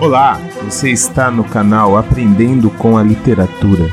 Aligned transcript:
Olá, 0.00 0.38
você 0.62 0.90
está 0.90 1.30
no 1.30 1.42
canal 1.42 1.96
Aprendendo 1.96 2.70
com 2.70 2.96
a 2.96 3.02
Literatura. 3.02 3.84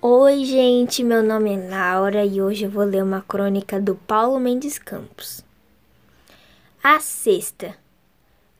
Oi, 0.00 0.44
gente, 0.44 1.04
meu 1.04 1.22
nome 1.22 1.54
é 1.54 1.68
Laura 1.68 2.24
e 2.24 2.40
hoje 2.40 2.64
eu 2.64 2.70
vou 2.70 2.84
ler 2.84 3.04
uma 3.04 3.20
crônica 3.20 3.80
do 3.80 3.94
Paulo 3.94 4.40
Mendes 4.40 4.78
Campos. 4.78 5.44
A 6.82 6.98
cesta. 6.98 7.76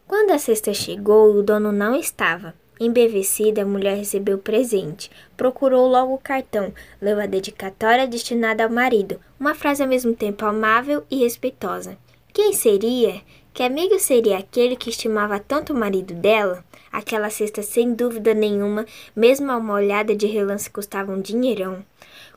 Quando 0.07 0.33
a 0.33 0.39
cesta 0.39 0.75
chegou, 0.75 1.35
o 1.35 1.43
dono 1.43 1.73
não 1.73 1.95
estava. 1.95 2.62
Embevecida, 2.85 3.63
a 3.63 3.65
mulher 3.65 3.97
recebeu 3.97 4.35
o 4.35 4.41
presente. 4.41 5.09
Procurou 5.37 5.87
logo 5.87 6.15
o 6.15 6.19
cartão, 6.19 6.75
leu 7.01 7.21
a 7.21 7.27
dedicatória 7.27 8.09
destinada 8.09 8.65
ao 8.65 8.71
marido, 8.71 9.21
uma 9.39 9.55
frase 9.55 9.85
ao 9.85 9.89
mesmo 9.89 10.17
tempo 10.17 10.45
amável 10.45 11.05
e 11.09 11.19
respeitosa. 11.19 11.97
Quem 12.33 12.53
seria? 12.53 13.23
Que 13.55 13.63
amigo 13.63 14.01
seria 14.01 14.39
aquele 14.39 14.75
que 14.75 14.91
estimava 14.91 15.39
tanto 15.39 15.73
o 15.73 15.77
marido 15.77 16.13
dela? 16.13 16.65
Aquela 16.91 17.31
cesta, 17.31 17.63
sem 17.63 17.95
dúvida 17.95 18.35
nenhuma, 18.35 18.85
mesmo 19.15 19.53
a 19.53 19.59
uma 19.59 19.75
olhada 19.75 20.17
de 20.17 20.27
relance, 20.27 20.69
custava 20.69 21.13
um 21.13 21.21
dinheirão. 21.21 21.85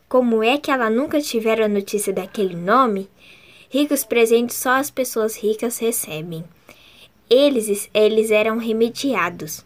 Como 0.07 0.43
é 0.43 0.59
que 0.59 0.69
ela 0.69 0.91
nunca 0.91 1.19
tivera 1.19 1.67
notícia 1.67 2.13
daquele 2.13 2.55
nome? 2.55 3.09
Ricos 3.67 4.03
presentes 4.03 4.57
só 4.57 4.73
as 4.73 4.91
pessoas 4.91 5.35
ricas 5.35 5.79
recebem. 5.79 6.45
Eles, 7.27 7.89
eles 7.91 8.29
eram 8.29 8.59
remediados. 8.59 9.65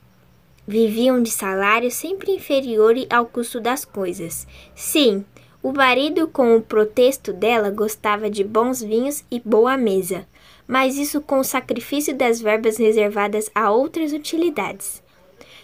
Viviam 0.69 1.21
de 1.21 1.31
salário 1.31 1.89
sempre 1.89 2.31
inferior 2.31 2.95
ao 3.09 3.25
custo 3.25 3.59
das 3.59 3.83
coisas. 3.83 4.45
Sim, 4.75 5.25
o 5.63 5.73
marido, 5.73 6.27
com 6.27 6.55
o 6.55 6.61
protesto 6.61 7.33
dela, 7.33 7.69
gostava 7.71 8.29
de 8.29 8.43
bons 8.43 8.81
vinhos 8.81 9.25
e 9.31 9.39
boa 9.39 9.75
mesa 9.75 10.27
mas 10.69 10.99
isso 10.99 11.19
com 11.19 11.39
o 11.39 11.43
sacrifício 11.43 12.15
das 12.15 12.39
verbas 12.39 12.77
reservadas 12.77 13.49
a 13.55 13.71
outras 13.71 14.13
utilidades. 14.13 15.01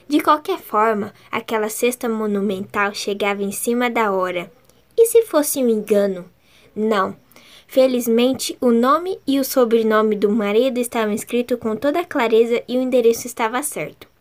De 0.07 0.19
qualquer 0.19 0.57
forma, 0.57 1.13
aquela 1.31 1.69
cesta 1.69 2.09
monumental 2.09 2.91
chegava 2.91 3.43
em 3.43 3.51
cima 3.51 3.87
da 3.87 4.11
hora. 4.11 4.51
E 4.97 5.05
se 5.05 5.21
fosse 5.21 5.63
um 5.63 5.69
engano? 5.69 6.25
Não. 6.75 7.15
Felizmente, 7.67 8.57
o 8.59 8.71
nome 8.71 9.19
e 9.27 9.39
o 9.39 9.45
sobrenome 9.45 10.15
do 10.15 10.31
marido 10.31 10.79
estavam 10.79 11.13
escritos 11.13 11.59
com 11.59 11.75
toda 11.75 12.03
clareza 12.03 12.63
e 12.67 12.75
o 12.75 12.81
endereço 12.81 13.27
estava 13.27 13.61
certo. 13.61 14.14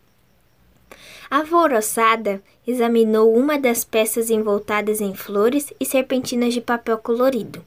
Alvoroçada, 1.29 2.41
examinou 2.65 3.35
uma 3.35 3.57
das 3.57 3.83
peças 3.83 4.29
envoltadas 4.29 5.01
em 5.01 5.13
flores 5.13 5.73
e 5.79 5.85
serpentinas 5.85 6.53
de 6.53 6.61
papel 6.61 6.97
colorido 6.97 7.63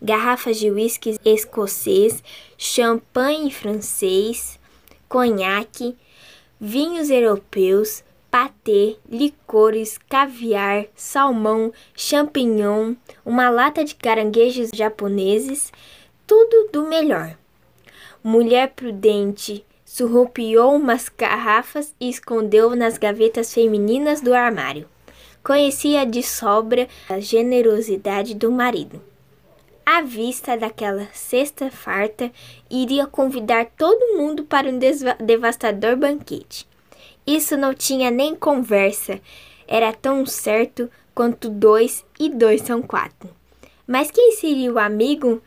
garrafas 0.00 0.58
de 0.58 0.70
uísque 0.70 1.18
escocês, 1.24 2.22
champanhe 2.56 3.50
francês, 3.50 4.58
conhaque, 5.08 5.96
vinhos 6.60 7.10
europeus, 7.10 8.04
patê, 8.30 8.96
licores, 9.08 9.98
caviar, 10.08 10.86
salmão, 10.94 11.72
champignon, 11.94 12.94
uma 13.24 13.48
lata 13.48 13.84
de 13.84 13.94
caranguejos 13.94 14.70
japoneses, 14.74 15.72
tudo 16.26 16.68
do 16.72 16.82
melhor. 16.86 17.36
Mulher 18.22 18.72
prudente 18.74 19.64
surrupiou 19.96 20.76
umas 20.76 21.08
garrafas 21.08 21.94
e 22.00 22.08
escondeu 22.08 22.76
nas 22.76 22.98
gavetas 22.98 23.52
femininas 23.54 24.20
do 24.20 24.34
armário. 24.34 24.88
Conhecia 25.42 26.04
de 26.04 26.22
sobra 26.22 26.88
a 27.08 27.20
generosidade 27.20 28.34
do 28.34 28.50
marido 28.50 29.00
à 29.86 30.02
vista 30.02 30.56
daquela 30.56 31.06
cesta 31.12 31.70
farta, 31.70 32.32
iria 32.68 33.06
convidar 33.06 33.66
todo 33.78 34.18
mundo 34.18 34.42
para 34.42 34.68
um 34.68 34.80
devastador 35.24 35.96
banquete. 35.96 36.66
Isso 37.24 37.56
não 37.56 37.72
tinha 37.72 38.10
nem 38.10 38.34
conversa, 38.34 39.20
era 39.68 39.92
tão 39.92 40.26
certo 40.26 40.90
quanto 41.14 41.48
dois 41.48 42.04
e 42.18 42.28
dois 42.28 42.62
são 42.62 42.82
quatro. 42.82 43.30
Mas 43.86 44.10
quem 44.10 44.32
seria 44.32 44.72
o 44.72 44.78
amigo? 44.78 45.40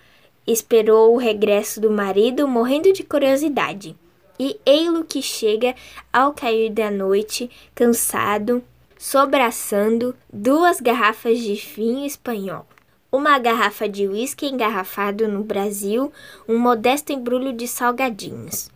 Esperou 0.47 1.13
o 1.13 1.17
regresso 1.17 1.81
do 1.81 1.91
marido, 1.91 2.47
morrendo 2.47 2.93
de 2.93 3.03
curiosidade. 3.03 3.95
E 4.39 4.59
ei-lo 4.65 5.03
que 5.03 5.21
chega 5.21 5.75
ao 6.13 6.33
cair 6.33 6.69
da 6.71 6.89
noite, 6.89 7.49
cansado, 7.75 8.63
sobraçando 8.97 10.15
duas 10.31 10.79
garrafas 10.79 11.39
de 11.39 11.55
vinho 11.55 12.05
espanhol 12.05 12.65
uma 13.11 13.39
garrafa 13.39 13.89
de 13.89 14.07
uísque 14.07 14.45
engarrafado 14.45 15.27
no 15.27 15.43
Brasil, 15.43 16.11
um 16.47 16.57
modesto 16.57 17.11
embrulho 17.11 17.51
de 17.51 17.67
salgadinhos. 17.67 18.69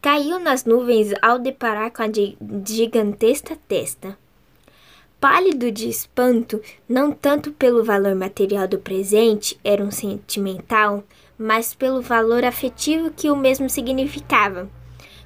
Caiu 0.00 0.38
nas 0.38 0.64
nuvens 0.64 1.12
ao 1.20 1.38
deparar 1.40 1.90
com 1.90 2.02
a 2.02 2.06
gigantesca 2.64 3.58
testa. 3.66 4.16
Pálido 5.20 5.72
de 5.72 5.88
espanto, 5.88 6.62
não 6.88 7.10
tanto 7.10 7.50
pelo 7.50 7.82
valor 7.82 8.14
material 8.14 8.68
do 8.68 8.78
presente, 8.78 9.58
era 9.64 9.82
um 9.82 9.90
sentimental, 9.90 11.02
mas 11.36 11.74
pelo 11.74 12.00
valor 12.00 12.44
afetivo 12.44 13.10
que 13.10 13.28
o 13.28 13.34
mesmo 13.34 13.68
significava. 13.68 14.70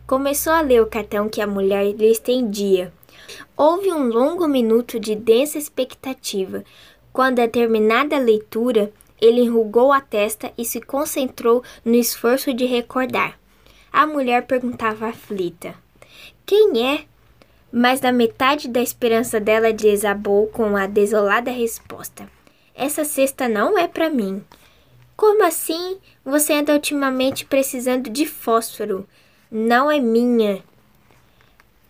Começou 0.07 0.53
a 0.53 0.61
ler 0.61 0.83
o 0.83 0.87
cartão 0.87 1.29
que 1.29 1.41
a 1.41 1.47
mulher 1.47 1.85
lhe 1.93 2.11
estendia. 2.11 2.93
Houve 3.57 3.93
um 3.93 4.09
longo 4.09 4.47
minuto 4.49 4.99
de 4.99 5.15
densa 5.15 5.59
expectativa, 5.59 6.65
quando 7.13 7.41
a 7.41 7.49
terminada 7.49 8.17
a 8.17 8.19
leitura, 8.19 8.93
ele 9.21 9.43
enrugou 9.43 9.93
a 9.93 10.01
testa 10.01 10.53
e 10.59 10.65
se 10.65 10.81
concentrou 10.81 11.63
no 11.85 11.95
esforço 11.95 12.53
de 12.53 12.65
recordar. 12.65 13.39
A 13.93 14.07
mulher 14.07 14.47
perguntava 14.47 15.07
aflita: 15.09 15.75
Quem 16.45 16.85
é? 16.85 17.05
Mas 17.71 18.01
da 18.01 18.11
metade 18.11 18.69
da 18.69 18.83
esperança 18.83 19.39
dela 19.39 19.73
desabou 19.73 20.49
com 20.49 20.77
a 20.77 20.87
desolada 20.87 21.51
resposta: 21.51 22.29
Essa 22.75 23.05
cesta 23.05 23.49
não 23.49 23.79
é 23.79 23.87
para 23.87 24.11
mim. 24.11 24.43
Como 25.17 25.45
assim? 25.45 25.99
Você 26.25 26.55
anda 26.55 26.73
ultimamente 26.73 27.45
precisando 27.45 28.11
de 28.11 28.27
fósforo. 28.27 29.07
Não 29.55 29.91
é 29.91 30.01
minha. 30.01 30.65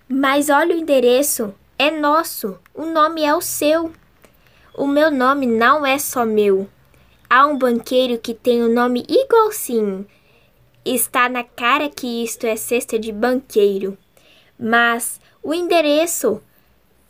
Mas 0.09 0.51
olha 0.51 0.75
o 0.75 0.79
endereço. 0.81 1.55
É 1.79 1.93
nosso. 1.93 2.59
O 2.75 2.87
nome 2.87 3.23
é 3.23 3.33
o 3.33 3.41
seu. 3.41 3.93
O 4.75 4.85
meu 4.85 5.13
nome 5.13 5.47
não 5.47 5.87
é 5.87 5.97
só 5.97 6.25
meu. 6.25 6.69
Há 7.31 7.47
um 7.47 7.57
banqueiro 7.57 8.19
que 8.19 8.35
tem 8.35 8.65
o 8.65 8.67
um 8.67 8.75
nome 8.75 9.07
igualzinho. 9.09 10.05
Está 10.85 11.29
na 11.29 11.45
cara 11.45 11.89
que 11.89 12.25
isto 12.25 12.49
é 12.49 12.57
cesta 12.57 12.99
de 12.99 13.13
banqueiro. 13.13 13.97
Mas 14.59 15.21
o 15.41 15.55
endereço 15.55 16.43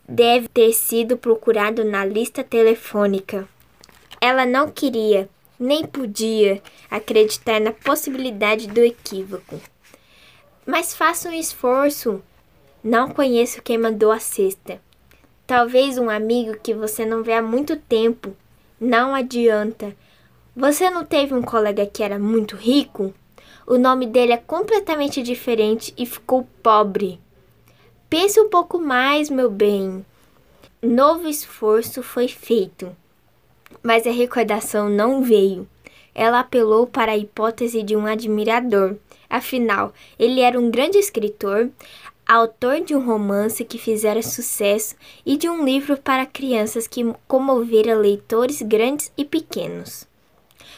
deve 0.06 0.48
ter 0.48 0.74
sido 0.74 1.16
procurado 1.16 1.82
na 1.82 2.04
lista 2.04 2.44
telefônica. 2.44 3.48
Ela 4.20 4.44
não 4.44 4.70
queria, 4.70 5.30
nem 5.58 5.86
podia, 5.86 6.62
acreditar 6.90 7.58
na 7.58 7.72
possibilidade 7.72 8.66
do 8.68 8.80
equívoco. 8.80 9.58
Mas 10.64 10.94
faça 10.94 11.28
um 11.28 11.32
esforço. 11.32 12.22
Não 12.82 13.10
conheço 13.10 13.62
quem 13.62 13.78
mandou 13.78 14.10
a 14.10 14.18
cesta. 14.18 14.80
Talvez 15.46 15.98
um 15.98 16.08
amigo 16.08 16.58
que 16.62 16.72
você 16.72 17.04
não 17.04 17.22
vê 17.22 17.34
há 17.34 17.42
muito 17.42 17.76
tempo. 17.76 18.36
Não 18.80 19.14
adianta. 19.14 19.94
Você 20.54 20.90
não 20.90 21.04
teve 21.04 21.34
um 21.34 21.42
colega 21.42 21.86
que 21.86 22.02
era 22.02 22.18
muito 22.18 22.56
rico? 22.56 23.12
O 23.66 23.78
nome 23.78 24.06
dele 24.06 24.32
é 24.32 24.36
completamente 24.36 25.22
diferente 25.22 25.94
e 25.96 26.04
ficou 26.04 26.46
pobre. 26.62 27.20
Pense 28.10 28.40
um 28.40 28.48
pouco 28.48 28.78
mais, 28.78 29.30
meu 29.30 29.48
bem. 29.50 30.04
Novo 30.82 31.28
esforço 31.28 32.02
foi 32.02 32.26
feito, 32.28 32.94
mas 33.82 34.06
a 34.06 34.10
recordação 34.10 34.88
não 34.88 35.22
veio. 35.22 35.66
Ela 36.14 36.40
apelou 36.40 36.86
para 36.86 37.12
a 37.12 37.16
hipótese 37.16 37.82
de 37.82 37.96
um 37.96 38.04
admirador. 38.04 38.96
Afinal, 39.32 39.94
ele 40.18 40.42
era 40.42 40.60
um 40.60 40.70
grande 40.70 40.98
escritor, 40.98 41.70
autor 42.26 42.82
de 42.82 42.94
um 42.94 43.02
romance 43.02 43.64
que 43.64 43.78
fizera 43.78 44.22
sucesso 44.22 44.94
e 45.24 45.38
de 45.38 45.48
um 45.48 45.64
livro 45.64 45.96
para 45.96 46.26
crianças 46.26 46.86
que 46.86 47.02
comovera 47.26 47.94
leitores 47.94 48.60
grandes 48.60 49.10
e 49.16 49.24
pequenos. 49.24 50.06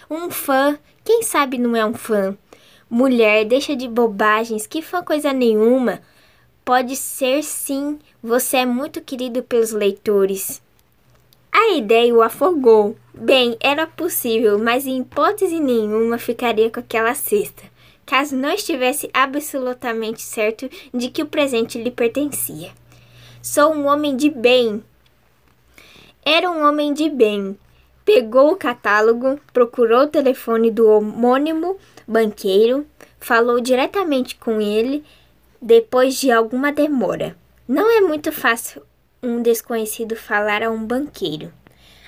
Um 0.08 0.30
fã, 0.30 0.78
quem 1.04 1.24
sabe 1.24 1.58
não 1.58 1.74
é 1.74 1.84
um 1.84 1.94
fã? 1.94 2.38
Mulher, 2.88 3.44
deixa 3.44 3.74
de 3.74 3.88
bobagens, 3.88 4.68
que 4.68 4.80
fã 4.80 5.02
coisa 5.02 5.32
nenhuma. 5.32 6.00
Pode 6.64 6.94
ser 6.94 7.42
sim, 7.42 7.98
você 8.22 8.58
é 8.58 8.64
muito 8.64 9.00
querido 9.00 9.42
pelos 9.42 9.72
leitores. 9.72 10.62
A 11.50 11.72
ideia 11.72 12.14
o 12.14 12.22
afogou. 12.22 12.96
Bem, 13.12 13.56
era 13.58 13.84
possível, 13.84 14.60
mas 14.60 14.86
em 14.86 15.00
hipótese 15.00 15.58
nenhuma 15.58 16.18
ficaria 16.18 16.70
com 16.70 16.78
aquela 16.78 17.16
cesta. 17.16 17.73
Caso 18.06 18.36
não 18.36 18.50
estivesse 18.50 19.10
absolutamente 19.12 20.22
certo 20.22 20.68
de 20.92 21.08
que 21.10 21.22
o 21.22 21.26
presente 21.26 21.82
lhe 21.82 21.90
pertencia. 21.90 22.72
Sou 23.42 23.74
um 23.74 23.86
homem 23.86 24.16
de 24.16 24.30
bem. 24.30 24.82
Era 26.24 26.50
um 26.50 26.66
homem 26.66 26.92
de 26.92 27.10
bem. 27.10 27.58
Pegou 28.04 28.52
o 28.52 28.56
catálogo, 28.56 29.38
procurou 29.52 30.02
o 30.02 30.08
telefone 30.08 30.70
do 30.70 30.88
homônimo 30.88 31.76
banqueiro, 32.06 32.86
falou 33.18 33.60
diretamente 33.60 34.36
com 34.36 34.60
ele 34.60 35.04
depois 35.60 36.20
de 36.20 36.30
alguma 36.30 36.70
demora. 36.70 37.36
Não 37.66 37.90
é 37.90 38.00
muito 38.00 38.30
fácil 38.30 38.82
um 39.22 39.40
desconhecido 39.40 40.14
falar 40.14 40.62
a 40.62 40.70
um 40.70 40.84
banqueiro. 40.84 41.50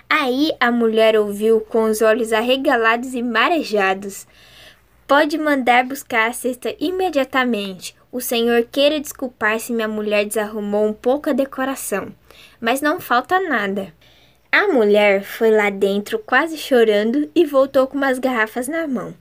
Aí 0.08 0.52
a 0.60 0.70
mulher 0.70 1.18
ouviu 1.18 1.60
com 1.60 1.84
os 1.84 2.02
olhos 2.02 2.32
arregalados 2.32 3.14
e 3.14 3.22
marejados. 3.22 4.26
Pode 5.06 5.38
mandar 5.38 5.84
buscar 5.84 6.28
a 6.28 6.32
cesta 6.32 6.74
imediatamente. 6.80 7.94
O 8.10 8.20
senhor 8.20 8.64
queira 8.64 8.98
desculpar 8.98 9.60
se 9.60 9.72
minha 9.72 9.86
mulher 9.86 10.24
desarrumou 10.24 10.84
um 10.84 10.92
pouco 10.92 11.30
a 11.30 11.32
decoração, 11.32 12.12
mas 12.60 12.80
não 12.80 12.98
falta 12.98 13.38
nada. 13.38 13.94
A 14.50 14.66
mulher 14.66 15.22
foi 15.22 15.50
lá 15.52 15.70
dentro 15.70 16.18
quase 16.18 16.58
chorando 16.58 17.30
e 17.36 17.44
voltou 17.44 17.86
com 17.86 17.96
umas 17.96 18.18
garrafas 18.18 18.66
na 18.66 18.88
mão. 18.88 19.14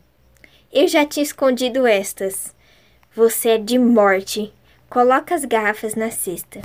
Eu 0.74 0.88
já 0.88 1.06
tinha 1.06 1.24
escondido 1.24 1.86
estas. 1.86 2.56
Você 3.14 3.50
é 3.50 3.58
de 3.60 3.78
morte. 3.78 4.52
Coloca 4.90 5.36
as 5.36 5.46
garrafas 5.46 5.94
na 5.94 6.10
cesta. 6.10 6.62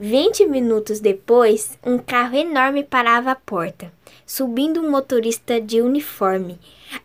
Vinte 0.00 0.46
minutos 0.46 1.00
depois, 1.00 1.76
um 1.84 1.98
carro 1.98 2.36
enorme 2.36 2.84
parava 2.84 3.32
à 3.32 3.34
porta, 3.34 3.92
subindo 4.24 4.80
um 4.80 4.88
motorista 4.88 5.60
de 5.60 5.82
uniforme. 5.82 6.56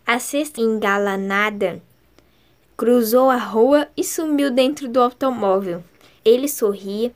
A 0.06 0.20
cesta 0.20 0.62
engalanada 0.62 1.82
cruzou 2.78 3.32
a 3.32 3.38
rua 3.38 3.88
e 3.98 4.04
sumiu 4.04 4.52
dentro 4.52 4.88
do 4.88 5.02
automóvel. 5.02 5.84
Ele 6.24 6.48
sorria 6.48 7.12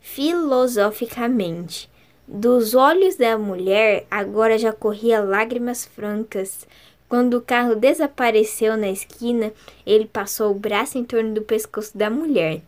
filosoficamente. 0.00 1.90
Dos 2.26 2.74
olhos 2.74 3.16
da 3.16 3.36
mulher 3.36 4.06
agora 4.10 4.56
já 4.56 4.72
corria 4.72 5.20
lágrimas 5.20 5.84
francas. 5.84 6.66
Quando 7.06 7.34
o 7.34 7.42
carro 7.42 7.74
desapareceu 7.74 8.78
na 8.78 8.88
esquina, 8.88 9.52
ele 9.84 10.06
passou 10.06 10.52
o 10.52 10.58
braço 10.58 10.96
em 10.96 11.04
torno 11.04 11.34
do 11.34 11.42
pescoço 11.42 11.98
da 11.98 12.08
mulher. 12.08 12.62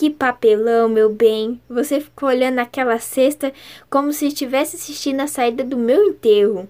Que 0.00 0.08
papelão, 0.08 0.88
meu 0.88 1.10
bem! 1.10 1.60
Você 1.68 2.00
ficou 2.00 2.30
olhando 2.30 2.58
aquela 2.58 2.98
cesta 2.98 3.52
como 3.90 4.14
se 4.14 4.28
estivesse 4.28 4.76
assistindo 4.76 5.20
a 5.20 5.26
saída 5.26 5.62
do 5.62 5.76
meu 5.76 6.02
enterro 6.04 6.66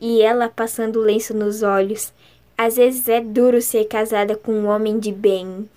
e 0.00 0.20
ela 0.20 0.48
passando 0.48 0.98
lenço 0.98 1.32
nos 1.32 1.62
olhos. 1.62 2.12
Às 2.58 2.74
vezes 2.74 3.08
é 3.08 3.20
duro 3.20 3.62
ser 3.62 3.84
casada 3.84 4.34
com 4.34 4.52
um 4.52 4.66
homem 4.66 4.98
de 4.98 5.12
bem. 5.12 5.70